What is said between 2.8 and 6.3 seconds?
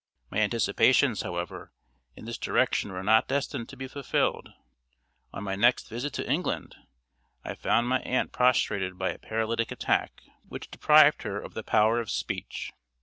were not destined to be fulfilled. On my next visit to